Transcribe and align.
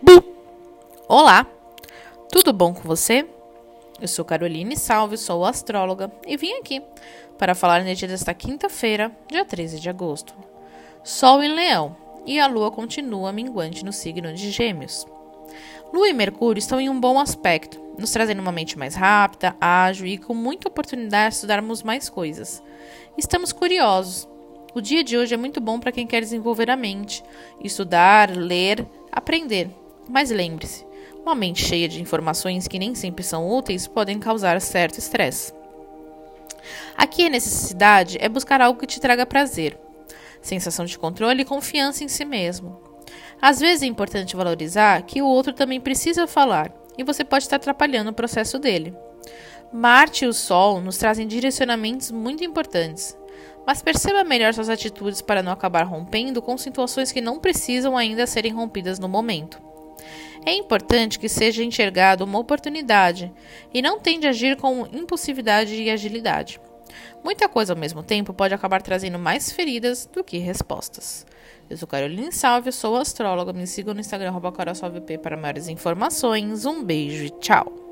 Bu! 0.00 0.22
Olá! 1.08 1.44
Tudo 2.30 2.52
bom 2.52 2.72
com 2.72 2.82
você? 2.82 3.26
Eu 4.00 4.06
sou 4.06 4.24
Caroline 4.24 4.76
Salve, 4.76 5.18
sou 5.18 5.44
astróloga 5.44 6.08
e 6.24 6.36
vim 6.36 6.52
aqui 6.52 6.80
para 7.36 7.52
falar 7.52 7.82
no 7.82 7.92
dia 7.92 8.06
desta 8.06 8.32
quinta-feira, 8.32 9.10
dia 9.28 9.44
13 9.44 9.80
de 9.80 9.90
agosto. 9.90 10.32
Sol 11.02 11.42
em 11.42 11.52
Leão 11.52 11.96
e 12.24 12.38
a 12.38 12.46
Lua 12.46 12.70
continua 12.70 13.32
minguante 13.32 13.84
no 13.84 13.92
signo 13.92 14.32
de 14.32 14.52
Gêmeos. 14.52 15.04
Lua 15.92 16.08
e 16.08 16.12
Mercúrio 16.12 16.60
estão 16.60 16.80
em 16.80 16.88
um 16.88 17.00
bom 17.00 17.18
aspecto, 17.18 17.80
nos 17.98 18.12
trazendo 18.12 18.40
uma 18.40 18.52
mente 18.52 18.78
mais 18.78 18.94
rápida, 18.94 19.56
ágil 19.60 20.06
e 20.06 20.16
com 20.16 20.32
muita 20.32 20.68
oportunidade 20.68 21.30
de 21.30 21.34
estudarmos 21.34 21.82
mais 21.82 22.08
coisas. 22.08 22.62
Estamos 23.16 23.52
curiosos. 23.52 24.28
O 24.74 24.80
dia 24.80 25.02
de 25.02 25.18
hoje 25.18 25.34
é 25.34 25.36
muito 25.36 25.60
bom 25.60 25.80
para 25.80 25.90
quem 25.90 26.06
quer 26.06 26.20
desenvolver 26.20 26.70
a 26.70 26.76
mente, 26.76 27.24
estudar, 27.64 28.30
ler, 28.30 28.86
aprender. 29.10 29.68
Mas 30.08 30.30
lembre-se, 30.30 30.86
uma 31.22 31.34
mente 31.34 31.62
cheia 31.64 31.88
de 31.88 32.00
informações 32.00 32.66
que 32.66 32.78
nem 32.78 32.94
sempre 32.94 33.22
são 33.22 33.48
úteis 33.48 33.86
podem 33.86 34.18
causar 34.18 34.60
certo 34.60 34.98
estresse. 34.98 35.52
Aqui 36.96 37.26
a 37.26 37.30
necessidade 37.30 38.16
é 38.20 38.28
buscar 38.28 38.60
algo 38.60 38.80
que 38.80 38.86
te 38.86 39.00
traga 39.00 39.26
prazer, 39.26 39.78
sensação 40.40 40.84
de 40.84 40.98
controle 40.98 41.42
e 41.42 41.44
confiança 41.44 42.02
em 42.02 42.08
si 42.08 42.24
mesmo. 42.24 42.80
Às 43.40 43.60
vezes 43.60 43.82
é 43.82 43.86
importante 43.86 44.34
valorizar 44.34 45.02
que 45.02 45.22
o 45.22 45.26
outro 45.26 45.52
também 45.52 45.80
precisa 45.80 46.26
falar 46.26 46.72
e 46.96 47.04
você 47.04 47.22
pode 47.22 47.44
estar 47.44 47.56
atrapalhando 47.56 48.10
o 48.10 48.14
processo 48.14 48.58
dele. 48.58 48.94
Marte 49.72 50.24
e 50.24 50.28
o 50.28 50.32
Sol 50.32 50.80
nos 50.80 50.96
trazem 50.96 51.26
direcionamentos 51.26 52.10
muito 52.10 52.42
importantes, 52.42 53.16
mas 53.66 53.82
perceba 53.82 54.24
melhor 54.24 54.54
suas 54.54 54.70
atitudes 54.70 55.20
para 55.20 55.42
não 55.42 55.52
acabar 55.52 55.84
rompendo 55.84 56.40
com 56.40 56.56
situações 56.56 57.12
que 57.12 57.20
não 57.20 57.38
precisam 57.38 57.96
ainda 57.96 58.26
serem 58.26 58.52
rompidas 58.52 58.98
no 58.98 59.08
momento. 59.08 59.67
É 60.48 60.54
importante 60.54 61.18
que 61.18 61.28
seja 61.28 61.62
enxergado 61.62 62.24
uma 62.24 62.38
oportunidade 62.38 63.30
e 63.74 63.82
não 63.82 64.00
tende 64.00 64.26
a 64.26 64.30
agir 64.30 64.56
com 64.56 64.88
impulsividade 64.90 65.74
e 65.74 65.90
agilidade. 65.90 66.58
Muita 67.22 67.50
coisa 67.50 67.74
ao 67.74 67.78
mesmo 67.78 68.02
tempo 68.02 68.32
pode 68.32 68.54
acabar 68.54 68.80
trazendo 68.80 69.18
mais 69.18 69.52
feridas 69.52 70.06
do 70.10 70.24
que 70.24 70.38
respostas. 70.38 71.26
Eu 71.68 71.76
sou 71.76 71.86
Caroline 71.86 72.32
Salve, 72.32 72.72
sou 72.72 72.96
astróloga. 72.96 73.52
Me 73.52 73.66
sigam 73.66 73.92
no 73.92 74.00
Instagram, 74.00 74.32
para 75.18 75.36
maiores 75.36 75.68
informações. 75.68 76.64
Um 76.64 76.82
beijo 76.82 77.26
e 77.26 77.30
tchau! 77.40 77.87